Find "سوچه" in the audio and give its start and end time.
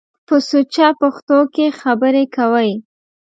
0.49-0.87